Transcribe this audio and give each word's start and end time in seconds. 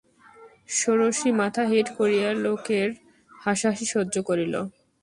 ষোড়শী 0.77 1.29
মাথা 1.39 1.63
হেঁট 1.71 1.87
করিয়া 1.97 2.29
লোকের 2.45 2.89
হাসাহাসি 3.31 3.85
সহ্য 3.93 4.15
করিল। 4.29 4.53